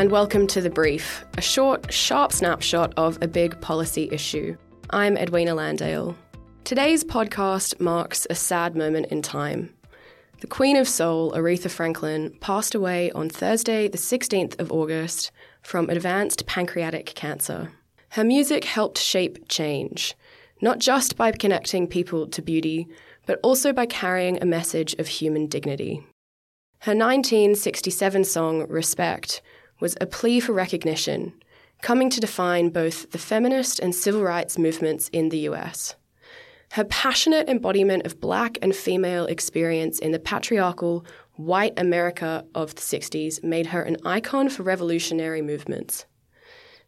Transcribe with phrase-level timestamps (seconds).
[0.00, 4.56] and welcome to The Brief, a short, sharp snapshot of a big policy issue.
[4.88, 6.16] I'm Edwina Landale.
[6.64, 9.74] Today's podcast marks a sad moment in time.
[10.40, 15.90] The Queen of Soul, Aretha Franklin, passed away on Thursday, the 16th of August, from
[15.90, 17.70] advanced pancreatic cancer.
[18.12, 20.14] Her music helped shape change,
[20.62, 22.88] not just by connecting people to beauty,
[23.26, 26.02] but also by carrying a message of human dignity.
[26.84, 29.42] Her 1967 song, Respect,
[29.80, 31.32] was a plea for recognition,
[31.82, 35.96] coming to define both the feminist and civil rights movements in the US.
[36.72, 42.80] Her passionate embodiment of black and female experience in the patriarchal, white America of the
[42.80, 46.06] 60s made her an icon for revolutionary movements.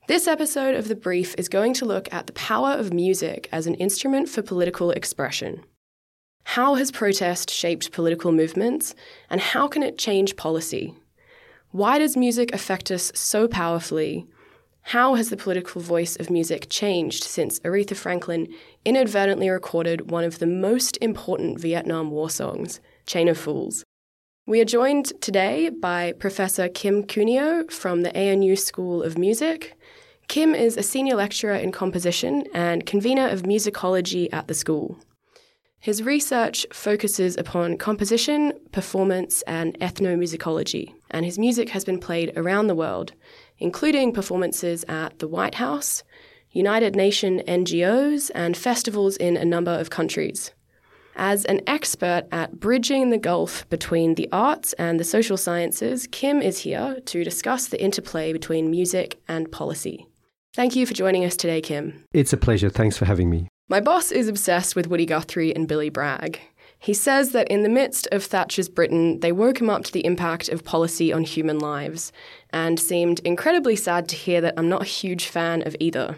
[0.09, 3.67] This episode of The Brief is going to look at the power of music as
[3.67, 5.65] an instrument for political expression.
[6.45, 8.95] How has protest shaped political movements,
[9.31, 10.95] and how can it change policy?
[11.73, 14.27] Why does music affect us so powerfully?
[14.83, 18.47] How has the political voice of music changed since Aretha Franklin
[18.85, 23.85] inadvertently recorded one of the most important Vietnam War songs, Chain of Fools?
[24.45, 29.75] We are joined today by Professor Kim Cunio from the ANU School of Music.
[30.29, 34.99] Kim is a senior lecturer in composition and convener of musicology at the school.
[35.83, 42.69] His research focuses upon composition, performance, and ethnomusicology, and his music has been played around
[42.69, 43.15] the world,
[43.59, 46.05] including performances at the White House,
[46.53, 50.53] United Nations NGOs, and festivals in a number of countries.
[51.17, 56.41] As an expert at bridging the gulf between the arts and the social sciences, Kim
[56.41, 60.07] is here to discuss the interplay between music and policy.
[60.55, 62.05] Thank you for joining us today, Kim.
[62.13, 62.71] It's a pleasure.
[62.71, 63.49] Thanks for having me.
[63.73, 66.39] My boss is obsessed with Woody Guthrie and Billy Bragg.
[66.79, 70.05] He says that in the midst of Thatcher's Britain, they woke him up to the
[70.05, 72.13] impact of policy on human lives,
[72.51, 76.17] and seemed incredibly sad to hear that I'm not a huge fan of either.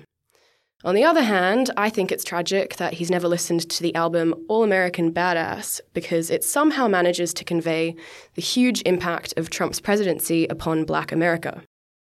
[0.82, 4.34] On the other hand, I think it's tragic that he's never listened to the album
[4.48, 7.94] All American Badass because it somehow manages to convey
[8.34, 11.62] the huge impact of Trump's presidency upon black America.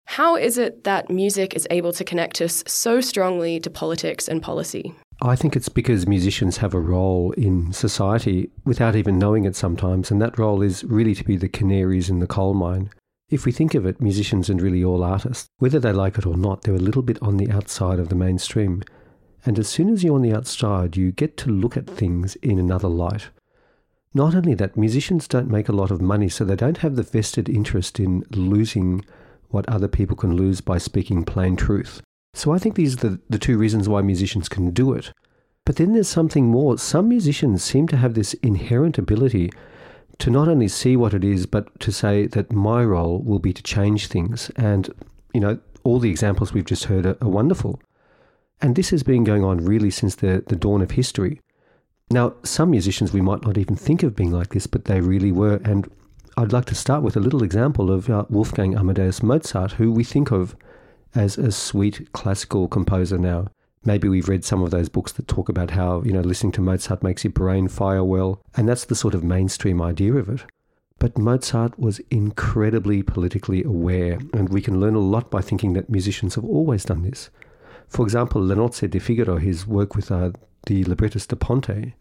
[0.06, 4.42] How is it that music is able to connect us so strongly to politics and
[4.42, 4.96] policy?
[5.22, 10.12] I think it's because musicians have a role in society without even knowing it sometimes,
[10.12, 12.92] and that role is really to be the canaries in the coal mine.
[13.30, 16.38] If we think of it, musicians and really all artists, whether they like it or
[16.38, 18.84] not, they're a little bit on the outside of the mainstream.
[19.44, 22.60] And as soon as you're on the outside, you get to look at things in
[22.60, 23.30] another light.
[24.14, 27.04] Not only that, musicians don't make a lot of money, so they don't have the
[27.04, 29.04] vested interest in losing
[29.50, 32.02] what other people can lose by speaking plain truth.
[32.38, 35.12] So I think these are the, the two reasons why musicians can do it.
[35.66, 36.78] But then there's something more.
[36.78, 39.52] Some musicians seem to have this inherent ability
[40.20, 43.54] to not only see what it is, but to say that my role will be
[43.54, 44.52] to change things.
[44.56, 44.88] And,
[45.34, 47.82] you know, all the examples we've just heard are, are wonderful.
[48.62, 51.42] And this has been going on really since the, the dawn of history.
[52.12, 55.32] Now, some musicians we might not even think of being like this, but they really
[55.32, 55.60] were.
[55.66, 55.90] And
[56.38, 60.04] I'd like to start with a little example of uh, Wolfgang Amadeus Mozart, who we
[60.04, 60.56] think of
[61.18, 63.48] as a sweet classical composer now.
[63.84, 66.62] Maybe we've read some of those books that talk about how, you know, listening to
[66.62, 70.44] Mozart makes your brain fire well, and that's the sort of mainstream idea of it.
[71.00, 75.90] But Mozart was incredibly politically aware, and we can learn a lot by thinking that
[75.90, 77.30] musicians have always done this.
[77.88, 80.32] For example, Le Nozze di Figaro, his work with uh,
[80.68, 81.94] the librettist da Ponte,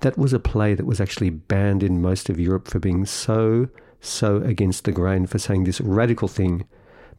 [0.00, 3.68] that was a play that was actually banned in most of Europe for being so,
[4.00, 6.66] so against the grain, for saying this radical thing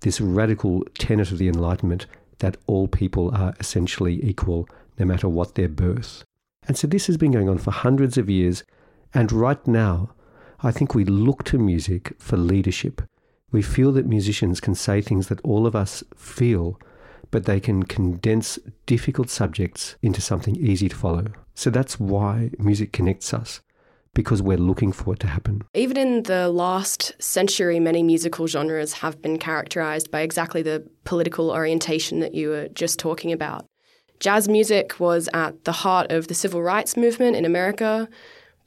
[0.03, 2.05] this radical tenet of the Enlightenment
[2.39, 4.67] that all people are essentially equal
[5.00, 6.23] no matter what their birth.
[6.67, 8.63] And so this has been going on for hundreds of years.
[9.13, 10.11] And right now,
[10.61, 13.01] I think we look to music for leadership.
[13.51, 16.79] We feel that musicians can say things that all of us feel,
[17.31, 21.27] but they can condense difficult subjects into something easy to follow.
[21.53, 23.61] So that's why music connects us.
[24.13, 25.63] Because we're looking for it to happen.
[25.74, 31.51] Even in the last century, many musical genres have been characterized by exactly the political
[31.51, 33.65] orientation that you were just talking about.
[34.19, 38.07] Jazz music was at the heart of the civil rights movement in America.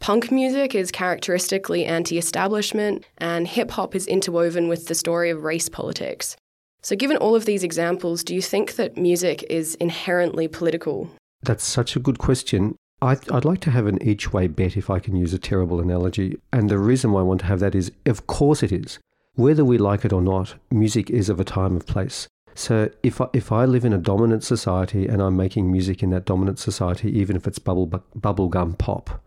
[0.00, 5.44] Punk music is characteristically anti establishment, and hip hop is interwoven with the story of
[5.44, 6.36] race politics.
[6.82, 11.10] So, given all of these examples, do you think that music is inherently political?
[11.42, 12.76] That's such a good question.
[13.02, 15.80] I'd, I'd, like to have an each way bet if I can use a terrible
[15.80, 16.38] analogy.
[16.52, 18.98] And the reason why I want to have that is, of course, it is.
[19.34, 22.26] Whether we like it or not, music is of a time of place.
[22.54, 26.08] So if I, if I live in a dominant society and I'm making music in
[26.10, 27.86] that dominant society, even if it's bubble
[28.18, 29.22] bubblegum pop,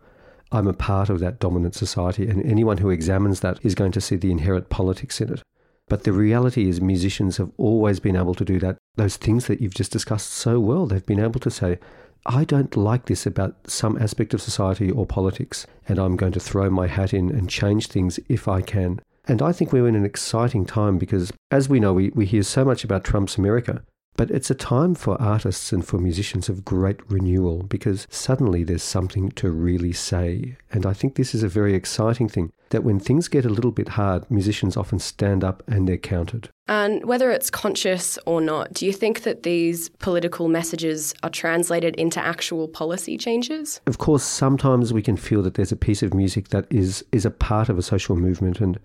[0.50, 4.00] I'm a part of that dominant society, and anyone who examines that is going to
[4.00, 5.42] see the inherent politics in it.
[5.88, 8.78] But the reality is, musicians have always been able to do that.
[8.96, 11.78] Those things that you've just discussed so well, they've been able to say,
[12.26, 16.40] I don't like this about some aspect of society or politics, and I'm going to
[16.40, 19.00] throw my hat in and change things if I can.
[19.26, 22.42] And I think we're in an exciting time because, as we know, we, we hear
[22.42, 23.82] so much about Trump's America,
[24.20, 28.82] but it's a time for artists and for musicians of great renewal because suddenly there's
[28.82, 30.58] something to really say.
[30.70, 33.70] And I think this is a very exciting thing that when things get a little
[33.70, 36.50] bit hard, musicians often stand up and they're counted.
[36.68, 41.96] And whether it's conscious or not, do you think that these political messages are translated
[41.96, 43.80] into actual policy changes?
[43.86, 47.24] Of course, sometimes we can feel that there's a piece of music that is, is
[47.24, 48.78] a part of a social movement and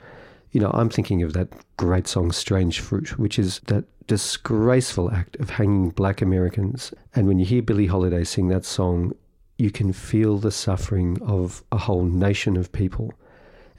[0.55, 5.35] you know, I'm thinking of that great song Strange Fruit, which is that disgraceful act
[5.35, 6.93] of hanging black Americans.
[7.13, 9.11] And when you hear Billie Holiday sing that song,
[9.57, 13.13] you can feel the suffering of a whole nation of people.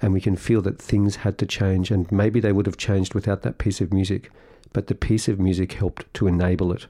[0.03, 3.15] And we can feel that things had to change, and maybe they would have changed
[3.15, 4.31] without that piece of music,
[4.75, 6.87] but the piece of music helped to enable it.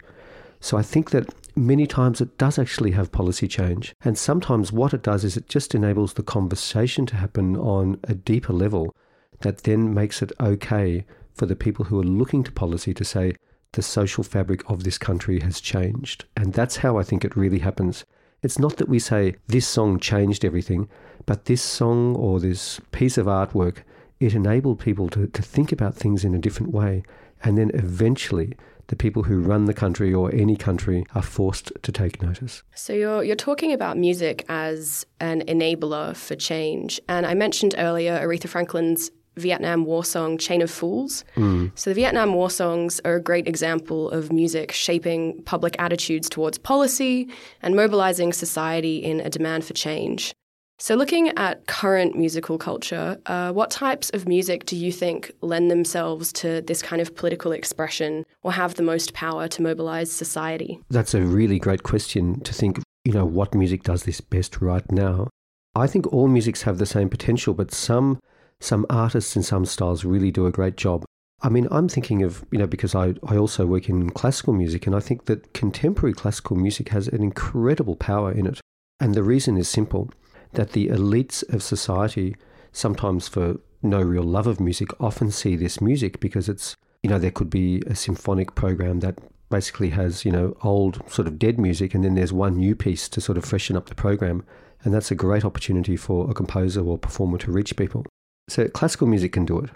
[0.58, 3.94] So I think that many times it does actually have policy change.
[4.00, 8.16] And sometimes what it does is it just enables the conversation to happen on a
[8.16, 8.92] deeper level
[9.40, 11.04] that then makes it okay
[11.34, 13.34] for the people who are looking to policy to say
[13.72, 16.24] the social fabric of this country has changed.
[16.36, 18.04] And that's how I think it really happens.
[18.42, 20.88] It's not that we say this song changed everything,
[21.26, 23.78] but this song or this piece of artwork,
[24.20, 27.02] it enabled people to, to think about things in a different way.
[27.42, 28.54] And then eventually,
[28.88, 32.62] the people who run the country or any country are forced to take notice.
[32.74, 37.00] So you're you're talking about music as an enabler for change.
[37.08, 41.24] And I mentioned earlier Aretha Franklin's Vietnam War song Chain of Fools.
[41.36, 41.72] Mm.
[41.74, 46.58] So, the Vietnam War songs are a great example of music shaping public attitudes towards
[46.58, 47.28] policy
[47.62, 50.34] and mobilizing society in a demand for change.
[50.78, 55.70] So, looking at current musical culture, uh, what types of music do you think lend
[55.70, 60.78] themselves to this kind of political expression or have the most power to mobilize society?
[60.90, 64.84] That's a really great question to think, you know, what music does this best right
[64.92, 65.28] now?
[65.74, 68.18] I think all musics have the same potential, but some
[68.60, 71.04] some artists in some styles really do a great job.
[71.42, 74.86] I mean, I'm thinking of, you know, because I, I also work in classical music,
[74.86, 78.60] and I think that contemporary classical music has an incredible power in it.
[79.00, 80.10] And the reason is simple
[80.52, 82.36] that the elites of society,
[82.72, 87.18] sometimes for no real love of music, often see this music because it's, you know,
[87.18, 89.18] there could be a symphonic program that
[89.50, 93.08] basically has, you know, old sort of dead music, and then there's one new piece
[93.10, 94.42] to sort of freshen up the program.
[94.82, 98.06] And that's a great opportunity for a composer or performer to reach people.
[98.48, 99.70] So classical music can do it.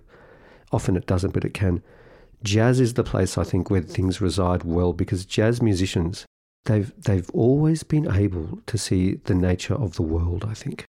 [0.72, 1.82] Often it doesn't, but it can.
[2.42, 6.24] Jazz is the place I think where things reside well because jazz musicians
[6.64, 10.84] they've they've always been able to see the nature of the world, I think.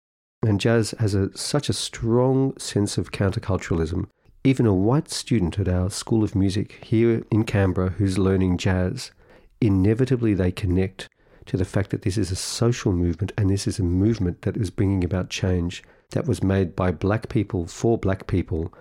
[0.46, 4.08] And jazz has a, such a strong sense of counterculturalism.
[4.44, 9.12] Even a white student at our School of Music here in Canberra who's learning jazz,
[9.60, 11.10] inevitably they connect
[11.46, 14.56] to the fact that this is a social movement and this is a movement that
[14.56, 18.74] is bringing about change that was made by black people for black people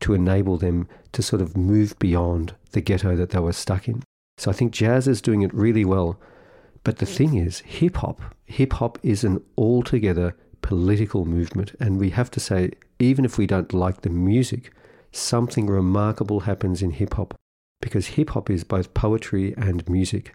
[0.00, 4.02] to enable them to sort of move beyond the ghetto that they were stuck in.
[4.38, 6.18] So I think jazz is doing it really well.
[6.84, 11.76] But the thing is, hip hop, hip hop is an altogether political movement.
[11.78, 14.72] And we have to say, even if we don't like the music,
[15.12, 17.34] something remarkable happens in hip hop
[17.80, 20.34] because hip hop is both poetry and music.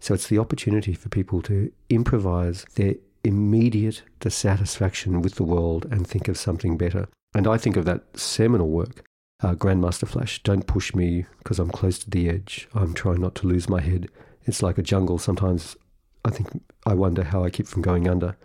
[0.00, 6.06] So it's the opportunity for people to improvise their immediate dissatisfaction with the world and
[6.06, 7.08] think of something better.
[7.34, 9.04] And I think of that seminal work,
[9.42, 10.42] uh, Grandmaster Flash.
[10.42, 12.68] Don't push me because I'm close to the edge.
[12.74, 14.08] I'm trying not to lose my head.
[14.44, 15.18] It's like a jungle.
[15.18, 15.76] Sometimes
[16.24, 16.48] I think
[16.84, 18.36] I wonder how I keep from going under.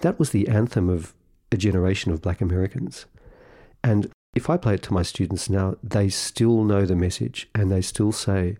[0.00, 1.14] That was the anthem of
[1.50, 3.06] a generation of black Americans.
[3.82, 7.70] And if I play it to my students now, they still know the message and
[7.70, 8.56] they still say,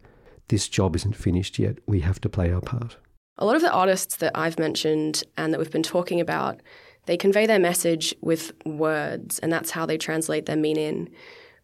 [0.49, 1.79] This job isn't finished yet.
[1.87, 2.97] We have to play our part.
[3.39, 6.61] A lot of the artists that I've mentioned and that we've been talking about,
[7.09, 11.09] They convey their message with words, and that's how they translate their meaning.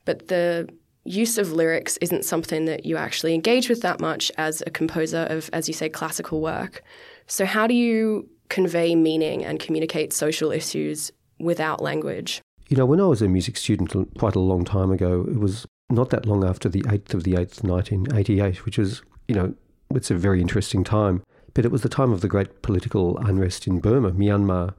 [0.07, 0.67] But the
[1.05, 5.27] use of lyrics isn't something that you actually engage with that much as a composer
[5.29, 6.83] of, as you say, classical work.
[7.27, 12.41] So, how do you convey meaning and communicate social issues without language?
[12.71, 15.67] You know, when I was a music student quite a long time ago, it was
[15.91, 19.55] not that long after the 8th of the 8th, 1988, which is, you know,
[19.95, 21.23] it's a very interesting time.
[21.55, 24.75] But it was the time of the great political unrest in Burma, Myanmar,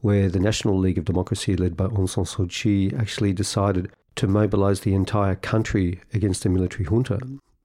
[0.00, 4.26] where the National League of Democracy, led by Aung San Suu Kyi, actually decided to
[4.26, 7.18] mobilize the entire country against the military junta.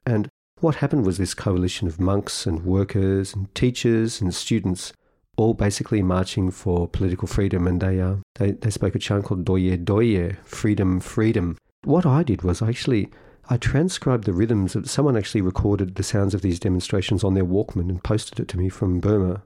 [0.05, 0.29] And
[0.59, 4.93] what happened was this coalition of monks and workers and teachers and students
[5.37, 7.67] all basically marching for political freedom.
[7.67, 11.57] And they, uh, they, they spoke a chant called Doye Doye, freedom, freedom.
[11.83, 13.09] What I did was actually
[13.47, 14.75] I transcribed the rhythms.
[14.75, 18.47] Of, someone actually recorded the sounds of these demonstrations on their Walkman and posted it
[18.49, 19.43] to me from Burma.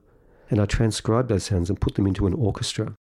[0.50, 2.94] And I transcribed those sounds and put them into an orchestra.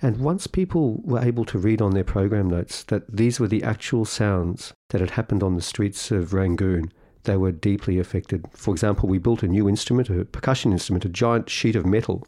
[0.00, 3.62] And once people were able to read on their program notes that these were the
[3.62, 6.92] actual sounds that had happened on the streets of Rangoon,
[7.24, 8.44] they were deeply affected.
[8.52, 12.26] For example, we built a new instrument, a percussion instrument, a giant sheet of metal.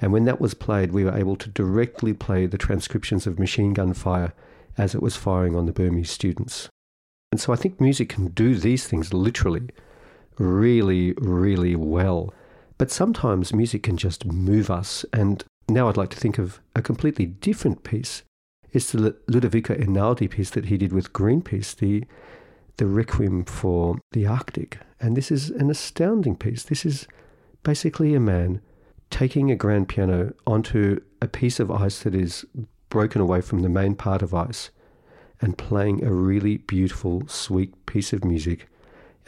[0.00, 3.72] And when that was played, we were able to directly play the transcriptions of machine
[3.72, 4.32] gun fire
[4.76, 6.68] as it was firing on the Burmese students.
[7.36, 9.68] And so I think music can do these things literally
[10.38, 12.32] really, really well.
[12.78, 15.04] But sometimes music can just move us.
[15.12, 18.22] And now I'd like to think of a completely different piece.
[18.72, 22.04] It's the Ludovico Einaudi piece that he did with Greenpeace, the,
[22.78, 24.78] the Requiem for the Arctic.
[24.98, 26.62] And this is an astounding piece.
[26.62, 27.06] This is
[27.64, 28.62] basically a man
[29.10, 32.46] taking a grand piano onto a piece of ice that is
[32.88, 34.70] broken away from the main part of ice
[35.40, 38.68] and playing a really beautiful, sweet piece of music.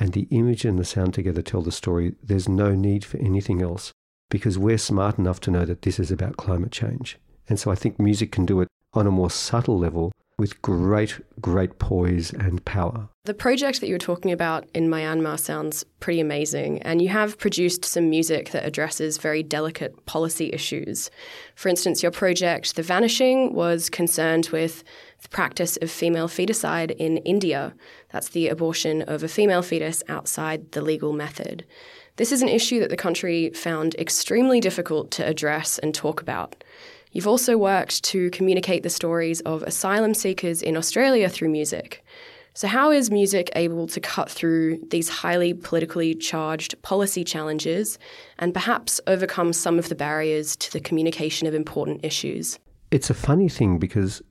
[0.00, 2.15] And the image and the sound together tell the story.
[2.23, 3.93] There's no need for anything else
[4.31, 7.19] because we're smart enough to know that this is about climate change.
[7.49, 11.21] And so I think music can do it on a more subtle level with great,
[11.41, 13.09] great poise and power.
[13.25, 17.38] The project that you were talking about in Myanmar sounds pretty amazing, and you have
[17.38, 21.11] produced some music that addresses very delicate policy issues.
[21.57, 24.85] For instance, your project, The Vanishing, was concerned with
[25.23, 27.75] the practice of female feticide in India.
[28.11, 31.65] That's the abortion of a female fetus outside the legal method.
[32.17, 36.65] This is an issue that the country found extremely difficult to address and talk about.
[37.13, 42.05] You've also worked to communicate the stories of asylum seekers in Australia through music.
[42.55, 47.99] So, how is music able to cut through these highly politically charged policy challenges
[48.39, 52.59] and perhaps overcome some of the barriers to the communication of important issues?
[52.91, 54.23] It's a funny thing because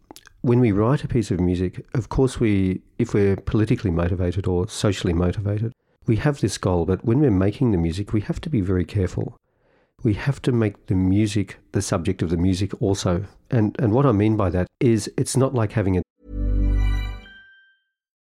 [0.47, 4.67] when we write a piece of music, of course, we, if we're politically motivated or
[4.69, 5.73] socially motivated,
[6.05, 8.85] we have this goal, but when we're making the music, we have to be very
[8.85, 9.37] careful.
[10.03, 13.25] We have to make the music the subject of the music also.
[13.51, 16.01] And, and what I mean by that is it's not like having a.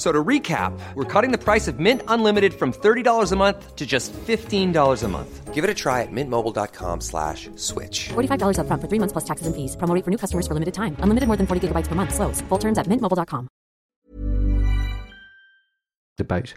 [0.00, 3.84] So to recap, we're cutting the price of Mint Unlimited from $30 a month to
[3.84, 5.52] just $15 a month.
[5.52, 8.08] Give it a try at mintmobile.com slash switch.
[8.08, 9.76] $45 up front for three months plus taxes and fees.
[9.76, 10.96] Promo for new customers for limited time.
[11.00, 12.14] Unlimited more than 40 gigabytes per month.
[12.14, 12.40] Slows.
[12.48, 13.48] Full terms at mintmobile.com.
[16.16, 16.54] Debate.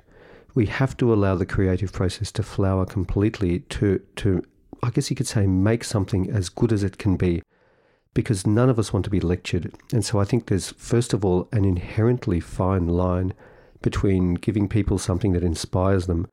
[0.56, 4.42] We have to allow the creative process to flower completely to, to,
[4.82, 7.42] I guess you could say, make something as good as it can be
[8.13, 9.74] because none of us want to be lectured.
[9.91, 13.34] And so I think there's, first of all, an inherently fine line
[13.82, 16.27] between giving people something that inspires them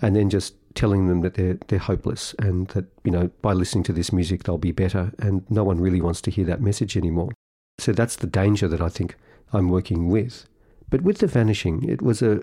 [0.00, 3.84] and then just telling them that they're, they're hopeless and that, you know, by listening
[3.84, 5.12] to this music, they'll be better.
[5.18, 7.30] And no one really wants to hear that message anymore.
[7.78, 9.16] So that's the danger that I think
[9.52, 10.46] I'm working with.
[10.90, 12.42] But with The Vanishing, it was a,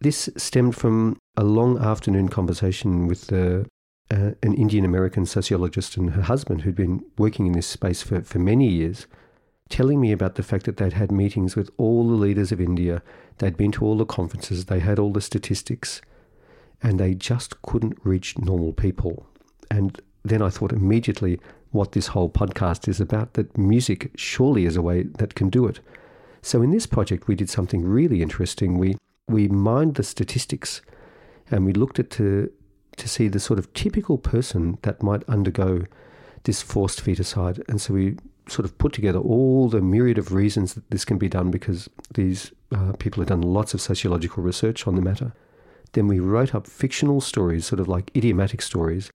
[0.00, 3.66] this stemmed from a long afternoon conversation with the
[4.10, 8.22] uh, an Indian American sociologist and her husband who'd been working in this space for,
[8.22, 9.06] for many years,
[9.68, 13.02] telling me about the fact that they'd had meetings with all the leaders of India,
[13.38, 16.00] they'd been to all the conferences, they had all the statistics,
[16.82, 19.26] and they just couldn't reach normal people.
[19.70, 21.38] And then I thought immediately
[21.70, 25.66] what this whole podcast is about that music surely is a way that can do
[25.66, 25.80] it.
[26.40, 28.78] So in this project, we did something really interesting.
[28.78, 28.96] We,
[29.28, 30.80] we mined the statistics
[31.50, 32.50] and we looked at to
[32.98, 35.84] to see the sort of typical person that might undergo
[36.44, 37.66] this forced feticide.
[37.68, 38.16] And so we
[38.48, 41.88] sort of put together all the myriad of reasons that this can be done because
[42.14, 45.32] these uh, people have done lots of sociological research on the matter.
[45.92, 49.10] Then we wrote up fictional stories, sort of like idiomatic stories,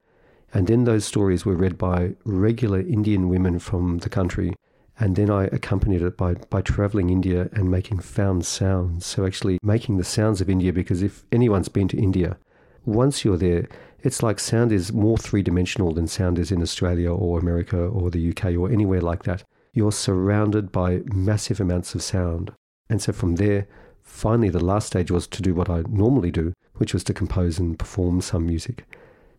[0.54, 4.54] And then those stories were read by regular Indian women from the country.
[5.00, 9.08] And then I accompanied it by, by traveling India and making found sounds.
[9.08, 12.38] So, actually, making the sounds of India, because if anyone's been to India,
[12.86, 13.68] once you're there,
[14.02, 18.12] it's like sound is more three dimensional than sound is in Australia or America or
[18.12, 19.44] the UK or anywhere like that.
[19.74, 22.52] You're surrounded by massive amounts of sound.
[22.90, 23.68] And so, from there,
[24.04, 27.60] finally, the last stage was to do what I normally do, which was to compose
[27.60, 28.86] and perform some music.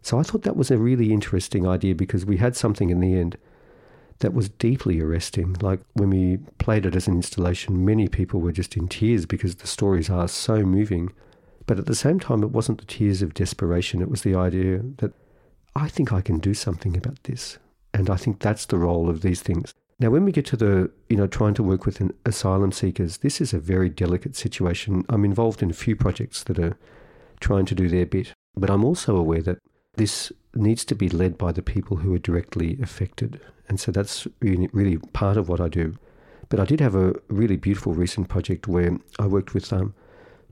[0.05, 3.15] So I thought that was a really interesting idea because we had something in the
[3.15, 3.39] end
[4.19, 5.57] that was deeply arresting.
[5.63, 9.57] Like when we played it as an installation, many people were just in tears because
[9.57, 11.11] the stories are so moving.
[11.67, 14.83] But at the same time, it wasn't the tears of desperation, it was the idea
[14.99, 15.13] that
[15.75, 17.59] I think I can do something about this.
[17.93, 19.73] And I think that's the role of these things.
[20.01, 23.41] Now, when we get to the, you know, trying to work with asylum seekers, this
[23.41, 25.05] is a very delicate situation.
[25.09, 26.77] I'm involved in a few projects that are
[27.41, 29.59] trying to do their bit, but I'm also aware that
[29.97, 33.41] this needs to be led by the people who are directly affected.
[33.69, 35.97] And so that's really, really part of what I do.
[36.49, 39.95] But I did have a really beautiful recent project where I worked with um,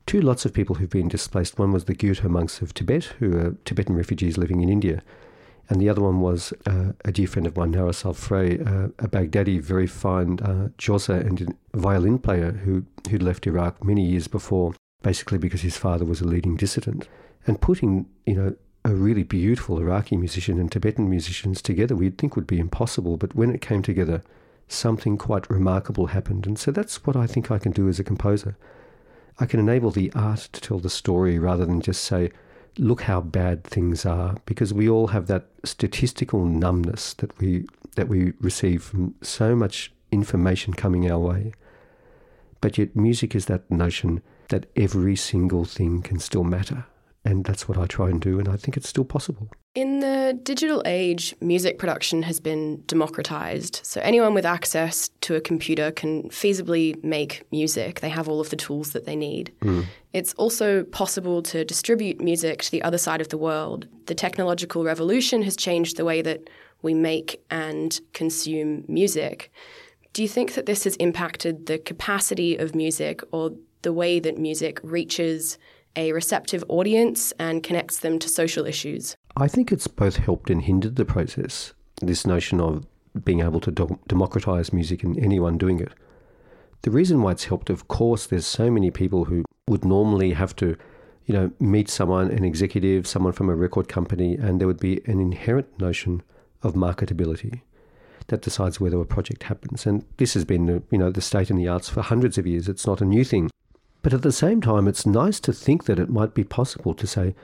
[0.06, 1.58] two lots of people who've been displaced.
[1.58, 5.02] One was the Gyuto monks of Tibet, who are Tibetan refugees living in India.
[5.68, 9.08] And the other one was uh, a dear friend of mine, Narasal Frey, uh, a
[9.08, 10.68] Baghdadi, very fine uh,
[11.08, 16.20] and violin player who, who'd left Iraq many years before, basically because his father was
[16.20, 17.08] a leading dissident.
[17.46, 22.34] And putting, you know, a really beautiful Iraqi musician and Tibetan musicians together, we'd think
[22.34, 23.16] would be impossible.
[23.16, 24.22] But when it came together,
[24.68, 26.46] something quite remarkable happened.
[26.46, 28.56] And so that's what I think I can do as a composer.
[29.38, 32.30] I can enable the art to tell the story rather than just say,
[32.78, 38.08] look how bad things are, because we all have that statistical numbness that we that
[38.08, 41.52] we receive from so much information coming our way.
[42.62, 46.86] But yet music is that notion that every single thing can still matter.
[47.24, 49.50] And that's what I try and do, and I think it's still possible.
[49.74, 53.80] In the digital age, music production has been democratized.
[53.82, 58.00] So anyone with access to a computer can feasibly make music.
[58.00, 59.50] They have all of the tools that they need.
[59.60, 59.86] Mm.
[60.12, 63.86] It's also possible to distribute music to the other side of the world.
[64.06, 66.50] The technological revolution has changed the way that
[66.82, 69.50] we make and consume music.
[70.12, 74.36] Do you think that this has impacted the capacity of music or the way that
[74.36, 75.56] music reaches
[75.96, 79.16] a receptive audience and connects them to social issues?
[79.36, 81.72] I think it's both helped and hindered the process.
[82.00, 82.86] This notion of
[83.24, 85.92] being able to do- democratize music and anyone doing it.
[86.82, 90.54] The reason why it's helped, of course, there's so many people who would normally have
[90.56, 90.76] to,
[91.26, 95.00] you know, meet someone, an executive, someone from a record company, and there would be
[95.06, 96.22] an inherent notion
[96.62, 97.60] of marketability
[98.28, 99.86] that decides whether a project happens.
[99.86, 102.68] And this has been, you know, the state in the arts for hundreds of years.
[102.68, 103.50] It's not a new thing.
[104.02, 107.06] But at the same time, it's nice to think that it might be possible to
[107.06, 107.34] say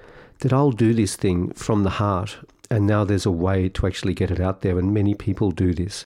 [0.41, 2.39] that I'll do this thing from the heart,
[2.71, 5.75] and now there's a way to actually get it out there, and many people do
[5.75, 6.05] this.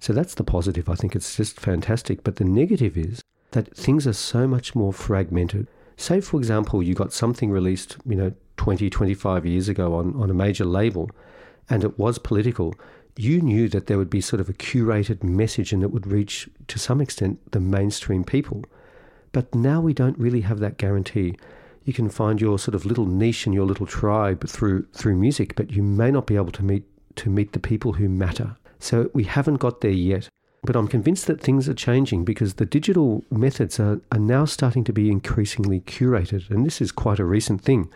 [0.00, 0.88] So that's the positive.
[0.88, 2.24] I think it's just fantastic.
[2.24, 5.66] But the negative is that things are so much more fragmented.
[5.96, 10.30] Say, for example, you got something released, you know, 20, 25 years ago on, on
[10.30, 11.10] a major label,
[11.70, 12.74] and it was political.
[13.16, 16.48] You knew that there would be sort of a curated message and it would reach,
[16.68, 18.64] to some extent, the mainstream people.
[19.32, 21.36] But now we don't really have that guarantee.
[21.84, 25.54] You can find your sort of little niche and your little tribe through through music,
[25.54, 26.84] but you may not be able to meet
[27.16, 28.56] to meet the people who matter.
[28.78, 30.28] So we haven't got there yet.
[30.62, 34.82] But I'm convinced that things are changing because the digital methods are, are now starting
[34.84, 36.50] to be increasingly curated.
[36.50, 37.90] And this is quite a recent thing.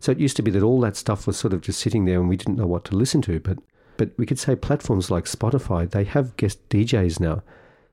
[0.00, 2.18] So it used to be that all that stuff was sort of just sitting there
[2.18, 3.38] and we didn't know what to listen to.
[3.40, 3.58] But
[3.98, 7.42] but we could say platforms like Spotify, they have guest DJs now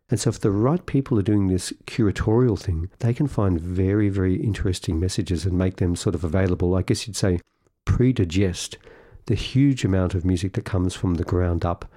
[0.10, 4.10] and so, if the right people are doing this curatorial thing, they can find very,
[4.10, 6.76] very interesting messages and make them sort of available.
[6.76, 7.40] I guess you'd say
[7.86, 8.78] pre digest
[9.26, 11.90] the huge amount of music that comes from the ground up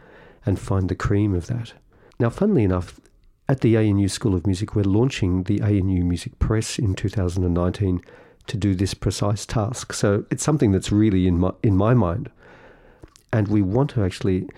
[0.45, 1.73] and find the cream of that.
[2.21, 3.01] Now, funnily enough,
[3.49, 8.01] at the ANU School of Music, we're launching the ANU Music Press in 2019
[8.47, 9.93] to do this precise task.
[9.93, 12.31] So it's something that's really in my, in my mind.
[13.33, 14.49] And we want to actually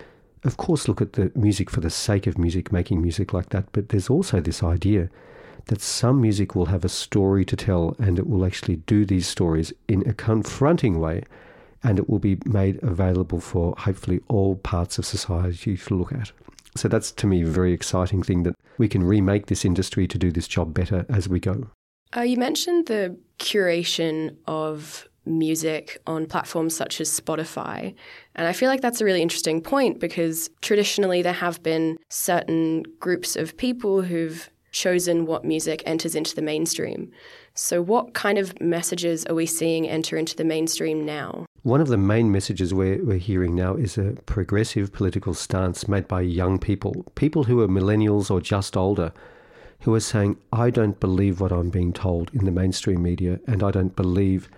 [0.43, 3.65] of course, look at the music for the sake of music, making music like that,
[3.71, 5.09] but there's also this idea
[5.65, 9.27] that some music will have a story to tell and it will actually do these
[9.27, 11.23] stories in a confronting way
[11.83, 16.31] and it will be made available for hopefully all parts of society to look at.
[16.75, 20.17] So that's to me a very exciting thing that we can remake this industry to
[20.17, 21.67] do this job better as we go.
[22.15, 27.93] Uh, you mentioned the curation of music on platforms such as Spotify.
[28.35, 32.83] And I feel like that's a really interesting point because traditionally there have been certain
[32.99, 37.11] groups of people who've chosen what music enters into the mainstream.
[37.55, 41.45] So, what kind of messages are we seeing enter into the mainstream now?
[41.63, 46.07] One of the main messages we're, we're hearing now is a progressive political stance made
[46.07, 49.11] by young people, people who are millennials or just older,
[49.81, 53.61] who are saying, I don't believe what I'm being told in the mainstream media, and
[53.61, 54.49] I don't believe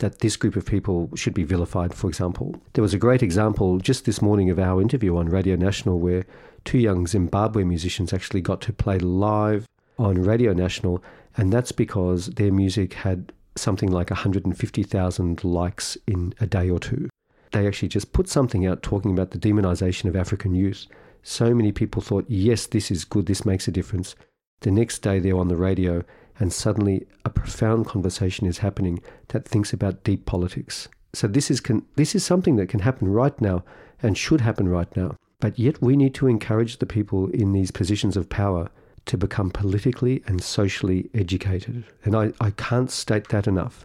[0.00, 2.54] that this group of people should be vilified, for example.
[2.74, 6.26] There was a great example just this morning of our interview on Radio National where
[6.64, 9.66] two young Zimbabwe musicians actually got to play live
[9.98, 11.02] on Radio National,
[11.36, 17.08] and that's because their music had something like 150,000 likes in a day or two.
[17.52, 20.86] They actually just put something out talking about the demonization of African youth.
[21.22, 24.14] So many people thought, yes, this is good, this makes a difference.
[24.60, 26.04] The next day they're on the radio,
[26.40, 30.88] and suddenly a profound conversation is happening that thinks about deep politics.
[31.12, 33.62] So this is, can, this is something that can happen right now
[34.02, 35.16] and should happen right now.
[35.38, 38.70] But yet we need to encourage the people in these positions of power
[39.06, 41.84] to become politically and socially educated.
[42.04, 43.84] And I, I can't state that enough.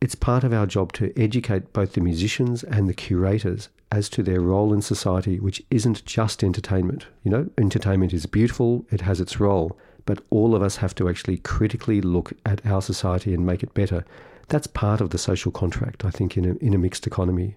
[0.00, 4.22] It's part of our job to educate both the musicians and the curators as to
[4.22, 7.06] their role in society, which isn't just entertainment.
[7.22, 11.08] You know, entertainment is beautiful, it has its role, but all of us have to
[11.08, 14.04] actually critically look at our society and make it better.
[14.48, 17.56] That's part of the social contract, I think, in a, in a mixed economy.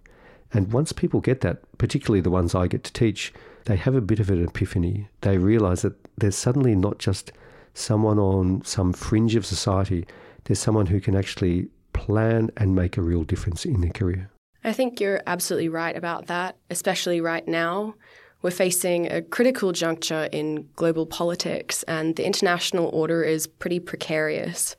[0.53, 3.33] And once people get that, particularly the ones I get to teach,
[3.65, 5.07] they have a bit of an epiphany.
[5.21, 7.31] They realize that there's suddenly not just
[7.73, 10.05] someone on some fringe of society,
[10.45, 14.29] there's someone who can actually plan and make a real difference in their career.
[14.63, 17.95] I think you're absolutely right about that, especially right now.
[18.41, 24.75] We're facing a critical juncture in global politics, and the international order is pretty precarious.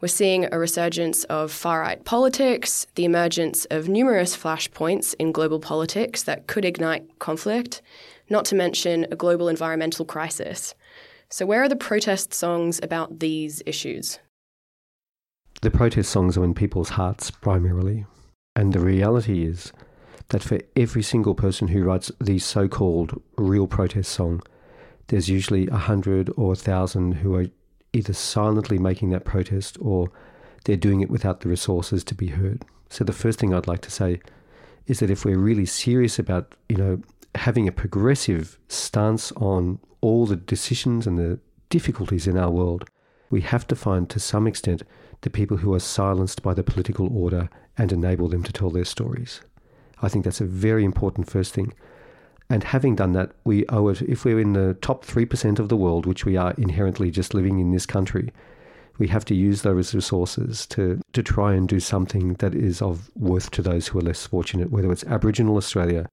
[0.00, 5.60] We're seeing a resurgence of far right politics, the emergence of numerous flashpoints in global
[5.60, 7.82] politics that could ignite conflict,
[8.30, 10.74] not to mention a global environmental crisis.
[11.28, 14.18] So, where are the protest songs about these issues?
[15.62, 18.06] The protest songs are in people's hearts primarily.
[18.56, 19.72] And the reality is
[20.30, 24.42] that for every single person who writes the so called real protest song,
[25.08, 27.46] there's usually a hundred or a thousand who are
[27.92, 30.10] either silently making that protest or
[30.64, 32.64] they're doing it without the resources to be heard.
[32.88, 34.20] So the first thing I'd like to say
[34.86, 37.00] is that if we're really serious about, you know,
[37.34, 41.38] having a progressive stance on all the decisions and the
[41.68, 42.88] difficulties in our world,
[43.30, 44.82] we have to find to some extent
[45.22, 48.84] the people who are silenced by the political order and enable them to tell their
[48.84, 49.40] stories.
[50.02, 51.72] I think that's a very important first thing.
[52.48, 55.76] And having done that, we owe it, if we're in the top 3% of the
[55.76, 58.32] world, which we are inherently just living in this country,
[58.98, 63.10] we have to use those resources to, to try and do something that is of
[63.14, 66.08] worth to those who are less fortunate, whether it's Aboriginal Australia,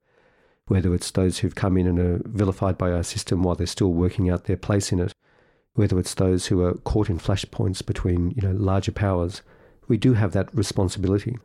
[0.67, 3.91] whether it's those who've come in and are vilified by our system while they're still
[3.91, 5.13] working out their place in it,
[5.73, 9.41] whether it's those who are caught in flashpoints between you know larger powers.
[9.88, 11.38] We do have that responsibility.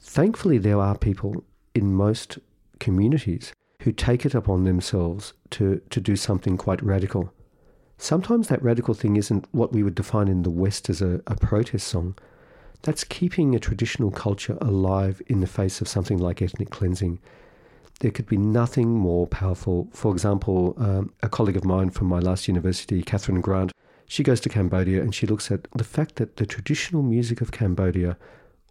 [0.00, 2.38] Thankfully, there are people in most
[2.78, 7.32] communities who take it upon themselves to, to do something quite radical.
[7.98, 11.36] Sometimes that radical thing isn't what we would define in the West as a, a
[11.36, 12.16] protest song.
[12.82, 17.20] That's keeping a traditional culture alive in the face of something like ethnic cleansing.
[18.00, 19.88] There could be nothing more powerful.
[19.92, 23.72] For example, um, a colleague of mine from my last university, Catherine Grant,
[24.06, 27.52] she goes to Cambodia and she looks at the fact that the traditional music of
[27.52, 28.16] Cambodia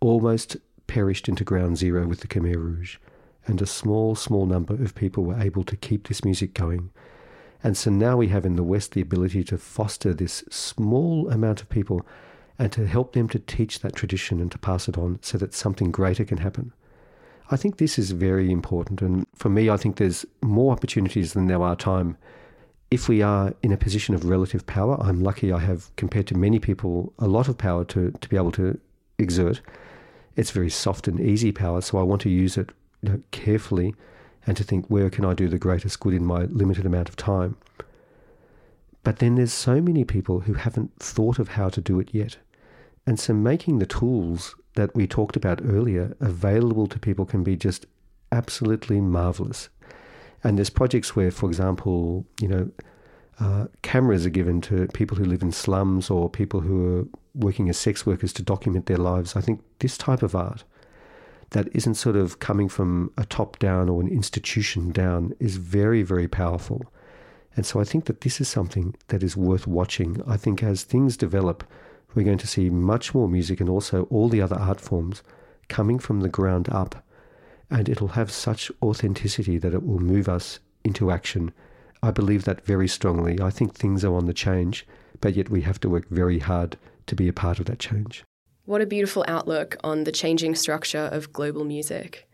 [0.01, 0.57] almost
[0.91, 2.97] perished into ground zero with the Khmer Rouge
[3.45, 6.89] and a small, small number of people were able to keep this music going.
[7.63, 11.61] And so now we have in the West the ability to foster this small amount
[11.61, 12.05] of people
[12.59, 15.53] and to help them to teach that tradition and to pass it on so that
[15.53, 16.73] something greater can happen.
[17.51, 19.01] I think this is very important.
[19.01, 22.17] And for me, I think there's more opportunities than there are time.
[22.89, 26.37] If we are in a position of relative power, I'm lucky I have, compared to
[26.37, 28.77] many people, a lot of power to, to be able to
[29.17, 29.61] exert.
[30.35, 33.95] It's very soft and easy power, so I want to use it you know, carefully
[34.47, 37.15] and to think where can I do the greatest good in my limited amount of
[37.15, 37.57] time.
[39.03, 42.37] But then there's so many people who haven't thought of how to do it yet.
[43.05, 47.55] And so making the tools that we talked about earlier available to people can be
[47.55, 47.85] just
[48.31, 49.69] absolutely marvelous.
[50.43, 52.71] And there's projects where, for example, you know,
[53.41, 57.69] uh, cameras are given to people who live in slums or people who are working
[57.69, 59.35] as sex workers to document their lives.
[59.35, 60.63] I think this type of art
[61.49, 66.03] that isn't sort of coming from a top down or an institution down is very,
[66.03, 66.83] very powerful.
[67.55, 70.21] And so I think that this is something that is worth watching.
[70.27, 71.63] I think as things develop,
[72.13, 75.23] we're going to see much more music and also all the other art forms
[75.67, 77.03] coming from the ground up.
[77.71, 81.51] And it'll have such authenticity that it will move us into action.
[82.03, 83.39] I believe that very strongly.
[83.39, 84.87] I think things are on the change,
[85.19, 88.23] but yet we have to work very hard to be a part of that change.
[88.65, 92.27] What a beautiful outlook on the changing structure of global music.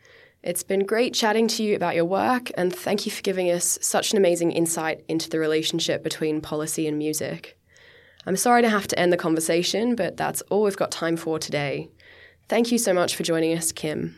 [0.44, 3.78] It's been great chatting to you about your work, and thank you for giving us
[3.82, 7.60] such an amazing insight into the relationship between policy and music.
[8.26, 11.40] I'm sorry to have to end the conversation, but that's all we've got time for
[11.40, 11.90] today.
[12.48, 14.16] Thank you so much for joining us, Kim.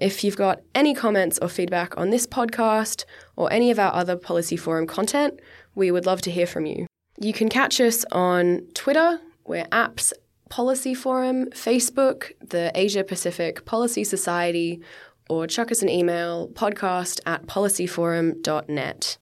[0.00, 3.04] If you've got any comments or feedback on this podcast
[3.36, 5.38] or any of our other Policy Forum content,
[5.74, 6.86] we would love to hear from you.
[7.18, 10.14] You can catch us on Twitter, we're apps
[10.48, 14.80] Policy Forum, Facebook, the Asia Pacific Policy Society,
[15.28, 19.18] or chuck us an email podcast at policyforum.net.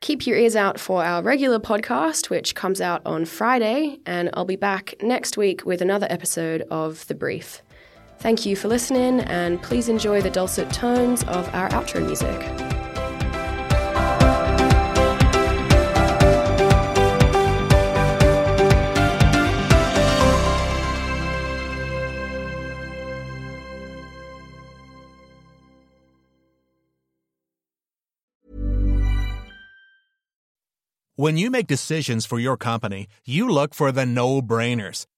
[0.00, 4.44] Keep your ears out for our regular podcast, which comes out on Friday, and I'll
[4.44, 7.62] be back next week with another episode of The Brief.
[8.20, 12.68] Thank you for listening, and please enjoy the dulcet tones of our outro music.
[31.14, 35.04] When you make decisions for your company, you look for the no brainers.